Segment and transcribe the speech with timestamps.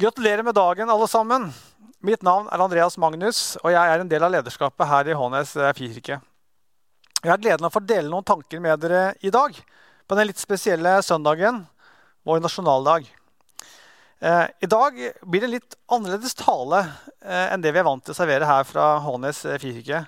[0.00, 1.48] Gratulerer med dagen, alle sammen.
[2.06, 5.56] Mitt navn er Andreas Magnus, og jeg er en del av lederskapet her i Hånes
[5.58, 6.20] eh, frikirke.
[7.16, 9.56] Jeg har gleden av å få dele noen tanker med dere i dag
[10.06, 11.64] på den litt spesielle søndagen,
[12.22, 13.08] vår nasjonaldag.
[14.22, 18.04] Eh, I dag blir det en litt annerledes tale eh, enn det vi er vant
[18.06, 20.04] til å servere her fra Hånes frikirke.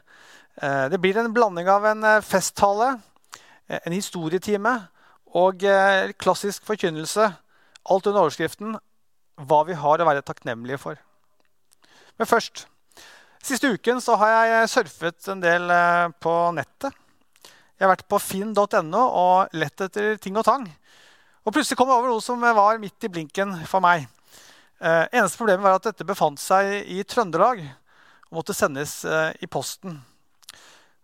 [0.61, 2.93] Det blir en blanding av en festtale,
[3.67, 4.75] en historietime
[5.41, 5.63] og
[6.21, 7.31] klassisk forkynnelse.
[7.89, 8.75] Alt under overskriften
[9.49, 11.01] hva vi har å være takknemlige for.
[12.19, 12.67] Men først
[13.41, 16.93] Siste uken så har jeg surfet en del eh, på nettet.
[17.81, 20.67] Jeg har vært på finn.no og lett etter ting og tang.
[21.49, 24.05] Og plutselig kom jeg over noe som var midt i blinken for meg.
[24.77, 29.49] Eh, eneste problemet var at dette befant seg i Trøndelag og måtte sendes eh, i
[29.49, 29.97] posten.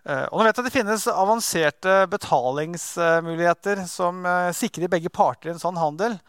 [0.04, 5.54] Eh, og nå vet jeg at Det finnes avanserte betalingsmuligheter som eh, sikrer begge parter
[5.54, 6.20] en sånn handel.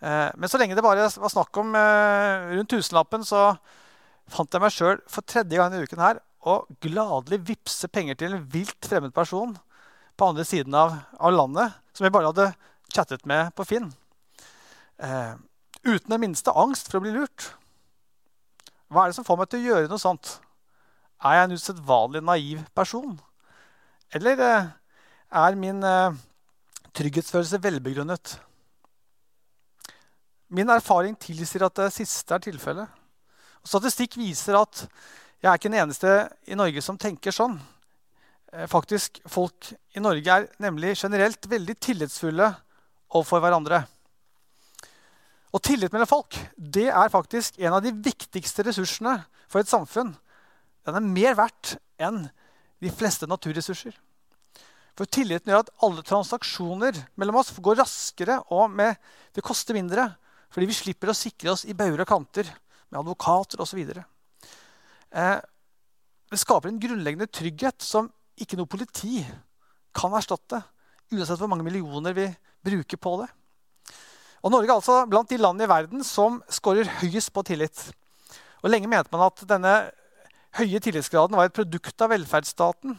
[0.00, 3.52] Eh, men så lenge det bare var snakk om eh, rundt tusenlappen, så
[4.30, 8.36] fant jeg meg sjøl for tredje gang i uken her å gladelig vippse penger til
[8.36, 9.52] en vilt fremmed person
[10.16, 12.50] på andre siden av, av landet, som jeg bare hadde
[12.92, 13.90] chattet med på Finn.
[15.00, 15.34] Eh,
[15.84, 17.52] uten den minste angst for å bli lurt.
[18.90, 20.38] Hva er det som får meg til å gjøre noe sånt?
[21.20, 23.18] Er jeg en usedvanlig naiv person?
[24.16, 24.70] Eller eh,
[25.44, 26.16] er min eh,
[26.96, 28.38] trygghetsfølelse velbegrunnet?
[30.50, 32.88] Min erfaring tilsier at det siste er tilfellet.
[33.66, 34.82] Statistikk viser at
[35.40, 36.14] jeg er ikke den eneste
[36.50, 37.54] i Norge som tenker sånn.
[38.52, 42.50] Eh, faktisk, Folk i Norge er nemlig generelt veldig tillitsfulle
[43.14, 43.84] overfor hverandre.
[45.50, 49.16] Og tillit mellom folk det er faktisk en av de viktigste ressursene
[49.50, 50.12] for et samfunn.
[50.86, 52.24] Den er mer verdt enn
[52.80, 53.94] de fleste naturressurser.
[54.98, 58.98] For tilliten gjør at alle transaksjoner mellom oss går raskere, og med,
[59.34, 60.10] det koster mindre.
[60.50, 62.48] Fordi vi slipper å sikre oss i bauger og kanter
[62.90, 63.80] med advokater osv.
[65.10, 65.38] Eh,
[66.30, 68.10] det skaper en grunnleggende trygghet som
[68.40, 69.22] ikke noe politi
[69.96, 70.62] kan erstatte.
[71.10, 72.26] Uansett hvor mange millioner vi
[72.66, 73.30] bruker på det.
[74.40, 77.82] Og Norge er altså blant de landene i verden som scorer høyest på tillit.
[78.62, 79.74] Og Lenge mente man at denne
[80.56, 82.96] høye tillitsgraden var et produkt av velferdsstaten.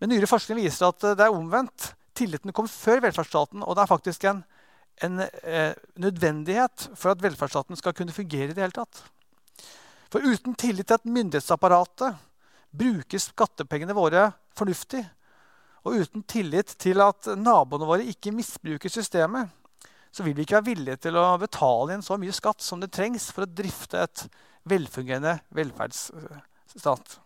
[0.00, 1.92] Men nyere forskning viser at det er omvendt.
[2.14, 4.44] Tilliten kom før velferdsstaten, og det er faktisk en
[5.02, 9.02] en eh, nødvendighet for at velferdsstaten skal kunne fungere i det hele tatt.
[10.12, 12.20] For uten tillit til at myndighetsapparatet
[12.74, 15.02] bruker skattepengene våre fornuftig,
[15.84, 19.50] og uten tillit til at naboene våre ikke misbruker systemet,
[20.14, 22.92] så vil vi ikke være villige til å betale inn så mye skatt som det
[22.94, 24.24] trengs for å drifte et
[24.70, 27.18] velfungerende velferdsstat.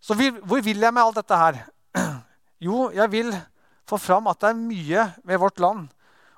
[0.00, 1.62] Så hvor vil jeg med alt dette her?
[2.60, 3.30] Jo, jeg vil
[3.90, 5.88] få fram at det er mye ved vårt land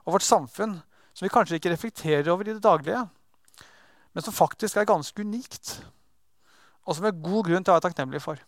[0.02, 0.78] og vårt samfunn
[1.12, 3.02] som vi kanskje ikke reflekterer over i det daglige,
[4.12, 5.76] men som faktisk er ganske unikt,
[6.84, 8.40] og som vi har god grunn til å være takknemlige for.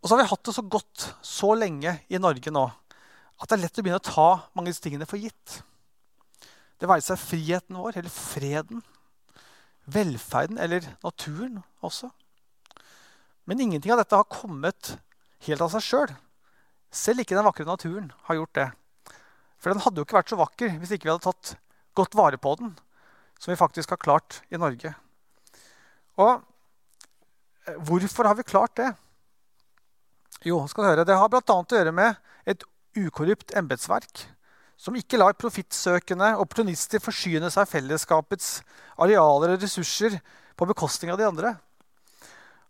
[0.00, 2.66] Og så har vi hatt det så godt så lenge i Norge nå
[3.40, 5.60] at det er lett å begynne å ta mange av disse tingene for gitt.
[6.80, 8.82] Det være seg friheten vår eller freden,
[9.88, 12.10] velferden eller naturen også.
[13.48, 14.94] Men ingenting av dette har kommet
[15.46, 16.12] helt av seg sjøl.
[16.90, 18.68] Selv ikke den vakre naturen har gjort det.
[19.60, 21.54] For den hadde jo ikke vært så vakker hvis ikke vi hadde tatt
[21.98, 22.72] godt vare på den,
[23.38, 24.92] som vi faktisk har klart i Norge.
[26.20, 26.32] Og
[27.68, 28.90] eh, hvorfor har vi klart det?
[30.46, 31.42] Jo, skal du høre, det har bl.a.
[31.44, 32.16] å gjøre med
[32.48, 32.64] et
[32.96, 34.24] ukorrupt embetsverk
[34.80, 38.62] som ikke lar profittsøkende opportunister forsyne seg fellesskapets
[38.96, 40.16] arealer og ressurser
[40.56, 41.52] på bekostning av de andre.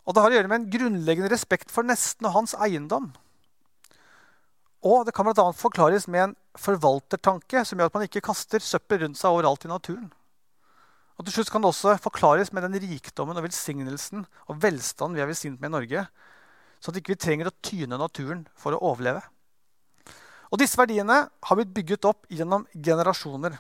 [0.03, 3.13] Og det har å gjøre med en grunnleggende respekt for nesten og hans eiendom.
[4.81, 5.45] Og det kan bl.a.
[5.53, 9.71] forklares med en forvaltertanke som gjør at man ikke kaster søppel rundt seg overalt i
[9.71, 10.09] naturen.
[11.21, 15.25] Og til slutt kan det også forklares med den rikdommen og velsignelsen og velstanden vi
[15.25, 16.07] er velsignet med i Norge,
[16.81, 19.21] sånn at vi ikke trenger å tyne naturen for å overleve.
[20.49, 23.59] Og Disse verdiene har blitt bygget opp gjennom generasjoner.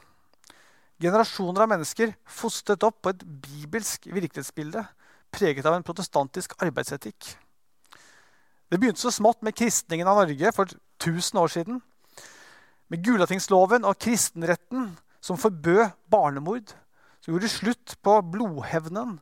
[1.01, 4.89] Generasjoner av mennesker fostret opp på et bibelsk virkelighetsbilde
[5.31, 7.35] preget av en protestantisk arbeidsetikk.
[8.71, 11.81] Det begynte så smått med kristningen av Norge for 1000 år siden.
[12.91, 16.75] Med Gulatingsloven og kristenretten som forbød barnemord.
[17.21, 19.19] Som gjorde slutt på blodhevnen,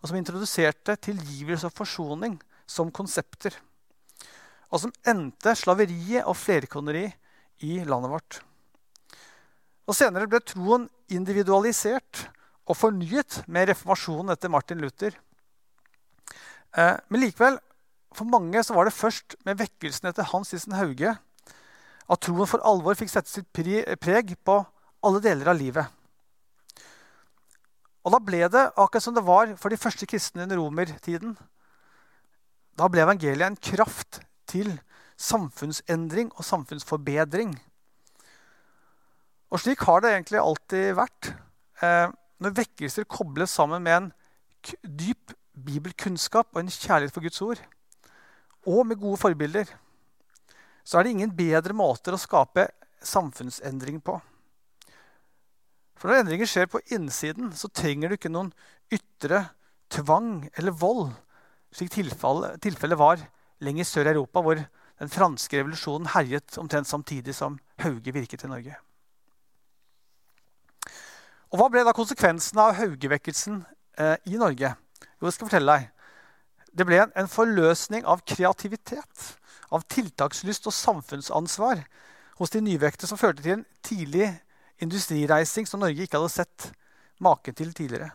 [0.00, 3.56] og som introduserte tilgivelse og forsoning som konsepter.
[4.72, 7.06] Og som endte slaveriet og flerkoneri
[7.64, 8.40] i landet vårt.
[9.84, 12.26] Og Senere ble troen individualisert
[12.64, 15.12] og fornyet med reformasjonen etter Martin Luther.
[16.76, 17.58] Eh, men likevel,
[18.14, 21.14] for mange så var det først med vekkelsen etter Hans Nissen Hauge
[22.04, 24.58] at troen for alvor fikk sette sitt preg på
[25.04, 25.88] alle deler av livet.
[28.04, 31.38] Og da ble det akkurat som det var for de første kristne under romertiden.
[32.76, 34.20] Da ble evangeliet en kraft
[34.50, 34.74] til
[35.16, 37.54] samfunnsendring og samfunnsforbedring.
[39.54, 41.30] Og slik har det egentlig alltid vært.
[41.80, 42.10] Eh,
[42.42, 44.10] når vekkelser kobles sammen med en
[44.82, 47.62] dyp bibelkunnskap og en kjærlighet for Guds ord,
[48.66, 49.68] og med gode forbilder,
[50.84, 52.68] så er det ingen bedre måter å skape
[53.04, 54.18] samfunnsendring på.
[55.98, 58.52] For når endringer skjer på innsiden, så trenger du ikke noen
[58.92, 59.46] ytre
[59.92, 61.12] tvang eller vold,
[61.74, 63.22] slik tilfellet tilfelle var
[63.64, 64.60] lenger sør i Europa, hvor
[65.00, 68.76] den franske revolusjonen herjet omtrent samtidig som Hauge virket i Norge.
[71.54, 73.60] Og Hva ble da konsekvensen av Haugevekkelsen
[74.02, 74.72] eh, i Norge?
[74.74, 75.90] Jo, jeg skal fortelle deg.
[76.74, 79.26] Det ble en, forløsning av kreativitet,
[79.70, 81.84] av tiltakslyst og samfunnsansvar
[82.40, 84.32] hos de nyvekte, som førte til en tidlig
[84.82, 86.70] industrireising som Norge ikke hadde sett
[87.22, 88.10] maken til tidligere.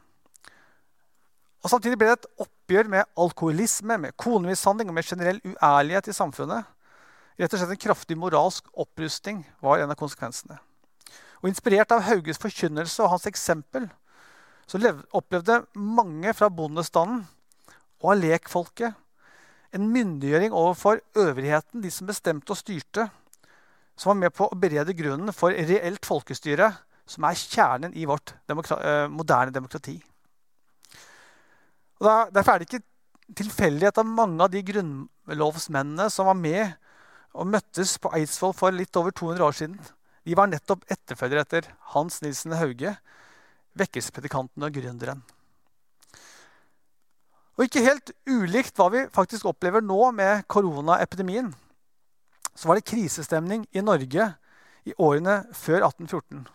[1.64, 6.16] Og Samtidig ble det et oppgjør med alkoholisme, med konemishandling og med generell uærlighet i
[6.16, 6.68] samfunnet.
[7.40, 10.60] Rett og slett En kraftig moralsk opprustning var en av konsekvensene.
[11.40, 13.88] Og Inspirert av Hauges forkynnelse og hans eksempel
[14.68, 14.80] så
[15.16, 17.24] opplevde mange fra bondestanden
[18.00, 18.98] og av lekfolket
[19.76, 23.10] en myndiggjøring overfor øvrigheten, de som bestemte og styrte,
[24.00, 26.72] som var med på å berede grunnen for reelt folkestyre,
[27.10, 29.98] som er kjernen i vårt demokra eh, moderne demokrati.
[32.00, 32.86] Og derfor er det ikke
[33.44, 36.78] tilfeldighet at mange av de grunnlovsmennene som var med
[37.38, 39.80] og møttes på Eidsvoll for litt over 200 år siden,
[40.26, 42.96] de var nettopp etterfølgere etter Hans Nilsen Hauge,
[43.78, 45.22] vekkelsespredikanten og gründeren.
[47.60, 51.50] Og ikke helt ulikt hva vi faktisk opplever nå med koronaepidemien,
[52.56, 54.30] så var det krisestemning i Norge
[54.88, 56.46] i årene før 1814.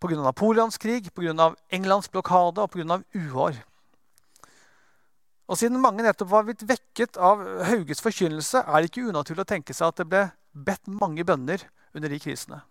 [0.00, 0.16] Pga.
[0.24, 1.50] napoleonskrig, pga.
[1.68, 3.02] Englands blokade og pga.
[3.12, 3.60] uår.
[5.48, 9.52] Og Siden mange nettopp var blitt vekket av Hauges forkynnelse, er det ikke unaturlig å
[9.52, 10.24] tenke seg at det ble
[10.56, 12.62] bedt mange bønner under de krisene.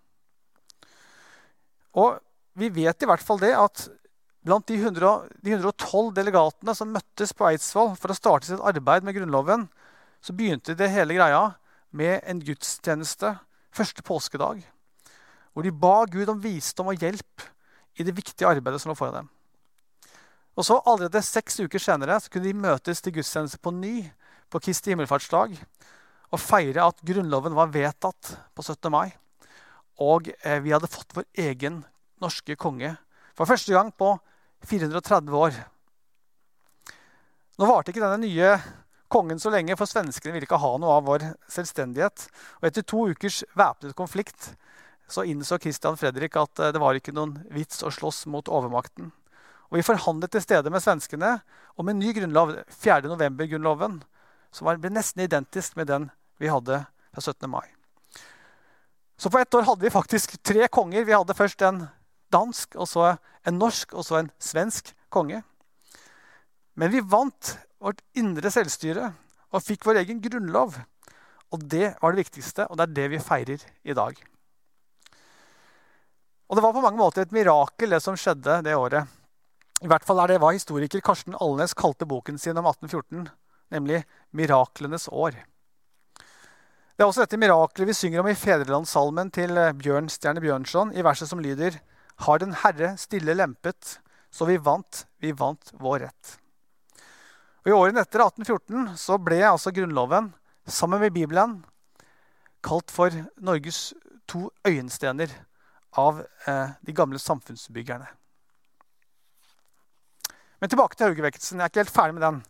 [1.94, 2.18] Og
[2.58, 3.86] vi vet i hvert fall det at
[4.48, 9.04] blant de, 100, de 112 delegatene som møttes på Eidsvoll for å starte sitt arbeid
[9.04, 9.66] med Grunnloven,
[10.24, 11.42] så begynte det hele greia
[11.94, 13.34] med en gudstjeneste
[13.74, 14.62] første påskedag,
[15.52, 17.44] hvor de ba Gud om visdom og hjelp
[17.98, 19.28] i det viktige arbeidet som lå foran dem.
[20.58, 24.08] Og så Allerede seks uker senere så kunne de møtes til gudstjeneste på ny
[24.50, 25.54] på Kristi himmelfartsdag
[26.28, 28.90] og feire at Grunnloven var vedtatt på 17.
[28.92, 29.12] mai.
[30.02, 31.82] Og eh, vi hadde fått vår egen
[32.22, 32.96] norske konge
[33.38, 34.16] for første gang på
[34.66, 35.58] 430 år.
[37.58, 38.56] Nå varte ikke denne nye
[39.08, 42.26] kongen så lenge, for svenskene ville ikke ha noe av vår selvstendighet.
[42.60, 44.52] Og etter to ukers væpnet konflikt
[45.08, 49.10] så innså Christian Fredrik at eh, det var ikke noen vits å slåss mot overmakten.
[49.68, 51.38] Og Vi forhandlet til stede med svenskene
[51.80, 53.08] om en ny grunnlov, 4.
[53.08, 54.02] november-grunnloven,
[54.52, 56.08] som ble nesten identisk med den
[56.40, 57.48] vi hadde fra 17.
[57.50, 57.66] mai.
[59.18, 61.04] Så på ett år hadde vi faktisk tre konger.
[61.04, 61.86] Vi hadde først en
[62.32, 63.14] dansk, og så
[63.46, 65.42] en norsk og så en svensk konge.
[66.78, 69.12] Men vi vant vårt indre selvstyre
[69.54, 70.76] og fikk vår egen grunnlov.
[71.54, 74.18] Og det var det viktigste, og det er det vi feirer i dag.
[76.48, 79.04] Og Det var på mange måter et mirakel, det som skjedde det året.
[79.84, 83.28] I hvert fall er det hva historiker Karsten Alnes kalte boken sin om 1814,
[83.70, 85.36] nemlig 'Miraklenes år'.
[86.96, 91.28] Det er også dette miraklet vi synger om i Fedrelandssalmen til Bjørnstjerne Bjørnson, i verset
[91.28, 91.78] som lyder
[92.26, 93.98] Har den Herre stille lempet,
[94.30, 96.34] så vi vant, vi vant vår rett.
[97.62, 100.32] Og I årene etter 1814 så ble altså Grunnloven,
[100.68, 101.58] sammen med Bibelen,
[102.64, 103.92] kalt for Norges
[104.28, 105.30] to øyenstener
[105.98, 108.08] av eh, de gamle samfunnsbyggerne.
[110.58, 111.60] Men tilbake til Haugevekkelsen.
[111.60, 112.40] Jeg er ikke helt ferdig med den.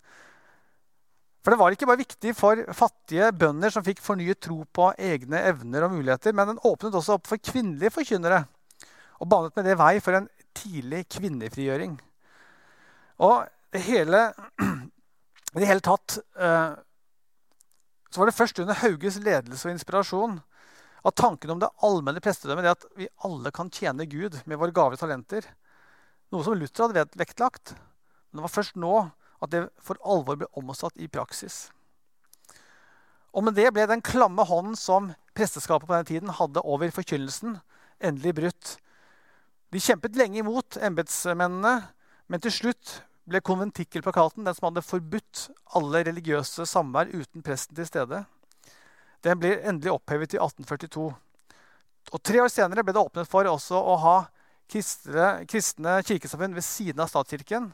[1.44, 5.42] For det var ikke bare viktig for fattige bønder som fikk fornyet tro på egne
[5.50, 8.42] evner og muligheter, men den åpnet også opp for kvinnelige forkynnere
[9.18, 11.96] og banet med det vei for en tidlig kvinnefrigjøring.
[13.24, 14.28] Og det hele
[15.54, 16.76] i det hele tatt eh,
[18.08, 20.38] så var det først under Hauges ledelse og inspirasjon
[21.06, 24.74] at tanken om det allmenne prestedømmet, det at vi alle kan tjene Gud med våre
[24.74, 25.44] gaver talenter,
[26.32, 27.74] noe som Luther hadde vektlagt,
[28.28, 28.94] men det var først nå
[29.38, 31.68] at det for alvor ble omsatt i praksis.
[33.36, 37.60] Og med det ble den klamme hånden som presteskapet på den tiden hadde over forkynnelsen,
[38.02, 38.74] endelig brutt.
[39.72, 41.74] De kjempet lenge imot embetsmennene,
[42.28, 42.94] men til slutt
[43.28, 48.22] ble konventikkelplakaten, den som hadde forbudt alle religiøse samvær uten presten til stede,
[49.26, 51.10] den ble endelig opphevet i 1842.
[52.12, 54.16] Og Tre år senere ble det åpnet for også å ha
[54.70, 57.72] kristne, kristne kirkesamfunn ved siden av statskirken.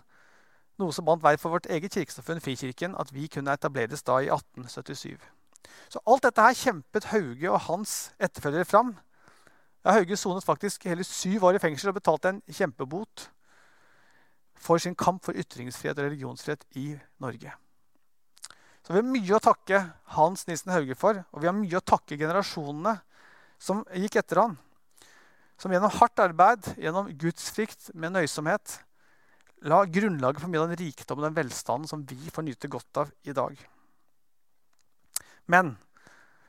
[0.81, 4.31] Noe som bandt vei for vårt eget kirkesamfunn, Frikirken, at vi kunne etableres da i
[4.33, 5.21] 1877.
[5.93, 8.97] Så alt dette her kjempet Hauge og hans etterfølgere fram.
[9.85, 13.27] Ja, Hauge sonet faktisk hele syv år i fengsel og betalte en kjempebot
[14.65, 16.87] for sin kamp for ytringsfrihet og religionsfrihet i
[17.21, 17.53] Norge.
[18.85, 19.83] Så vi har mye å takke
[20.17, 22.97] Hans Nissen Hauge for, og vi har mye å takke generasjonene
[23.61, 24.57] som gikk etter han.
[25.61, 28.81] Som gjennom hardt arbeid, gjennom gudsfrykt med nøysomhet,
[29.69, 33.05] la grunnlaget for mye av den rikdom og den velstanden som vi får nyte godt
[33.05, 33.57] av i dag.
[35.49, 35.77] Men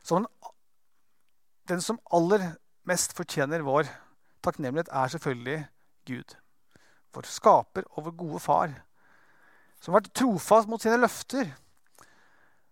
[0.08, 0.28] den,
[1.68, 2.54] den som aller
[2.90, 3.90] mest fortjener vår
[4.46, 5.60] takknemlighet, er selvfølgelig
[6.06, 6.36] Gud.
[7.16, 8.74] Vår skaper og vår gode far.
[9.82, 11.50] Som har vært trofast mot sine løfter.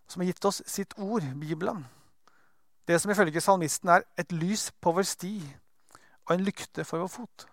[0.08, 1.86] Som har gitt oss sitt ord, Bibelen.
[2.88, 5.38] Det som ifølge salmisten er et lys på vår sti
[6.28, 7.46] og en lykte for vår fot.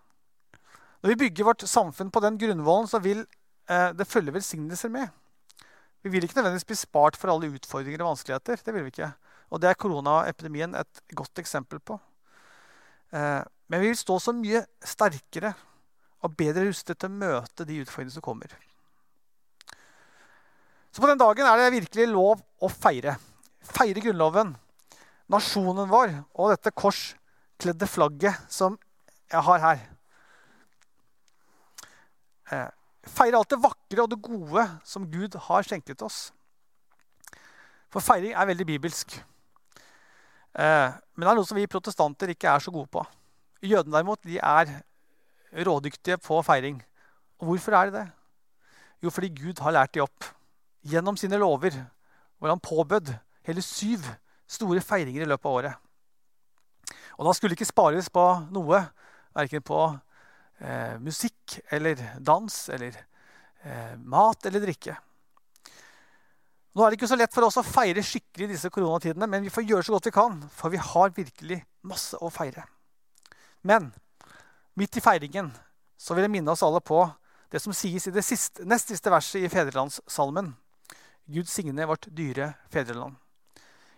[1.00, 3.22] Når vi bygger vårt samfunn på den grunnvollen, så vil
[3.70, 5.08] eh, det følge velsignelser med.
[6.02, 8.60] Vi vil ikke nødvendigvis bli spart for alle utfordringer og vanskeligheter.
[8.64, 9.12] Det vil vi ikke.
[9.50, 11.98] Og det er koronaepidemien et godt eksempel på.
[13.10, 15.52] Eh, men vi vil stå så mye sterkere
[16.20, 18.52] og bedre rustet til å møte de utfordringene som kommer.
[20.90, 23.14] Så på den dagen er det virkelig lov å feire.
[23.62, 24.52] Feire Grunnloven,
[25.30, 28.78] nasjonen vår og dette korskledde flagget som
[29.30, 29.86] jeg har her.
[32.50, 32.68] Eh,
[33.06, 36.30] feire alt det vakre og det gode som Gud har skjenket oss.
[37.90, 39.14] For feiring er veldig bibelsk.
[40.58, 43.04] Eh, men det er noe som vi protestanter ikke er så gode på.
[43.62, 44.72] Jødene derimot, de er
[45.66, 46.80] rådyktige på feiring.
[47.40, 48.06] Og hvorfor er de det?
[49.02, 50.26] Jo, fordi Gud har lært de opp
[50.86, 51.74] gjennom sine lover,
[52.38, 53.14] hvor han påbød
[53.48, 54.04] hele syv
[54.50, 55.74] store feiringer i løpet av året.
[57.18, 58.80] Og da skulle det ikke spares på noe,
[59.36, 59.80] verken på
[60.60, 64.96] eh, musikk eller dans eller eh, mat eller drikke.
[66.70, 69.42] Nå er det ikke så lett for oss å feire skikkelig i disse koronatidene, men
[69.42, 72.62] vi får gjøre så godt vi kan, for vi har virkelig masse å feire.
[73.66, 73.90] Men
[74.78, 75.50] midt i feiringen
[75.98, 77.02] så vil jeg minne oss alle på
[77.50, 80.52] det som sies i det siste, nest siste verset i Fedrelandssalmen.
[81.30, 83.18] Gud signe vårt dyre fedreland.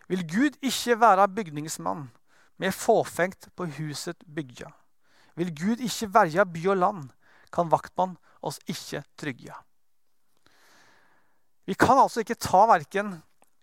[0.08, 2.08] Vil Gud ikke være bygningsmann,
[2.56, 4.68] med fåfengt på huset bygja.
[5.36, 7.04] Vil Gud ikke verja by og land,
[7.52, 9.56] kan vaktmann oss ikke trygja.
[11.68, 13.14] Vi kan altså ikke ta verken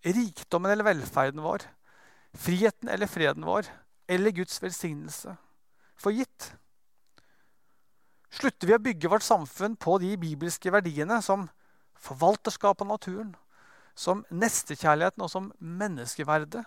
[0.05, 1.65] rikdommen eller velferden vår,
[2.37, 3.67] friheten eller freden vår,
[4.09, 5.35] eller Guds velsignelse
[5.99, 6.53] for gitt.
[8.31, 11.47] Slutter vi å bygge vårt samfunn på de bibelske verdiene som
[11.99, 13.33] forvalterskap av naturen,
[13.97, 16.63] som nestekjærligheten og som menneskeverdet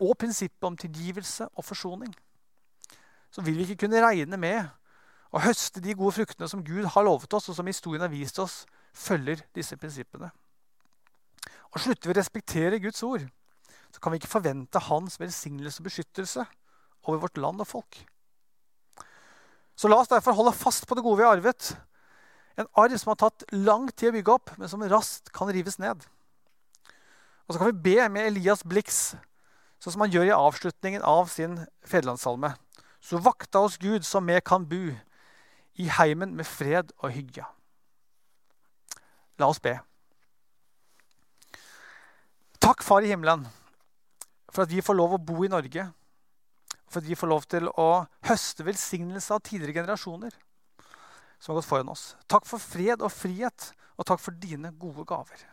[0.00, 2.14] og prinsippet om tilgivelse og forsoning,
[3.30, 4.64] så vil vi ikke kunne regne med
[5.34, 8.38] å høste de gode fruktene som Gud har lovet oss, og som historien har vist
[8.40, 8.62] oss
[8.96, 10.30] følger disse prinsippene.
[11.74, 13.26] Og Slutter vi å respektere Guds ord,
[13.92, 16.44] så kan vi ikke forvente hans velsignelse og beskyttelse
[17.06, 17.98] over vårt land og folk.
[19.76, 21.74] Så la oss derfor holde fast på det gode vi har arvet.
[22.56, 25.76] En arv som har tatt lang tid å bygge opp, men som raskt kan rives
[25.82, 26.06] ned.
[27.46, 29.14] Og så kan vi be med Elias Blix,
[29.78, 32.54] sånn som han gjør i avslutningen av sin fedrelandssalme.
[33.04, 34.96] Så vakta oss Gud, som vi kan bu
[35.76, 37.44] i heimen med fred og hygge.
[39.38, 39.76] La oss be.
[42.66, 43.44] Takk, Far i himmelen,
[44.50, 45.84] for at vi får lov å bo i Norge.
[46.90, 47.84] For at vi får lov til å
[48.26, 50.34] høste velsignelse av tidligere generasjoner
[51.38, 52.16] som har gått foran oss.
[52.26, 55.44] Takk for fred og frihet, og takk for dine gode gaver.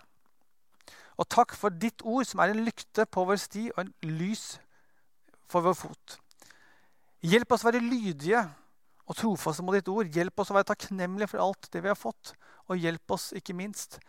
[1.22, 4.48] Og takk for ditt ord, som er en lykte på vår sti og en lys
[5.46, 6.18] for vår fot.
[7.22, 8.42] Hjelp oss å være lydige
[9.06, 10.10] og trofaste mot ditt ord.
[10.10, 12.34] Hjelp oss å være takknemlige for alt det vi har fått.
[12.74, 14.02] Og hjelp oss ikke minst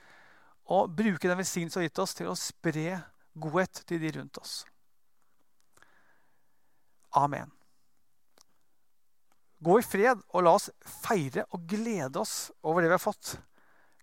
[0.65, 3.01] å bruke den velsignelsen har gitt oss, til å spre
[3.35, 4.63] godhet til de rundt oss.
[7.15, 7.51] Amen.
[9.65, 10.69] Gå i fred, og la oss
[11.05, 13.37] feire og glede oss over det vi har fått.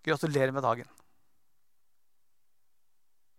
[0.05, 0.87] Gratulerer med dagen.